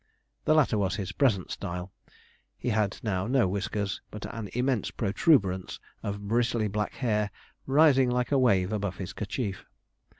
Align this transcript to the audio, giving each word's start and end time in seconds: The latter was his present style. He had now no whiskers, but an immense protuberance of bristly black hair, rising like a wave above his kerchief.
The 0.45 0.55
latter 0.55 0.79
was 0.79 0.95
his 0.95 1.11
present 1.11 1.51
style. 1.51 1.91
He 2.57 2.69
had 2.69 2.99
now 3.03 3.27
no 3.27 3.47
whiskers, 3.47 4.01
but 4.09 4.25
an 4.33 4.49
immense 4.53 4.89
protuberance 4.89 5.79
of 6.01 6.27
bristly 6.27 6.67
black 6.67 6.95
hair, 6.95 7.29
rising 7.67 8.09
like 8.09 8.31
a 8.31 8.39
wave 8.39 8.73
above 8.73 8.97
his 8.97 9.13
kerchief. 9.13 9.63